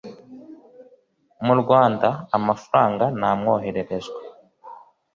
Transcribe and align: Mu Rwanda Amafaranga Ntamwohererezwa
Mu 1.45 1.53
Rwanda 1.61 2.07
Amafaranga 2.37 3.05
Ntamwohererezwa 3.19 4.21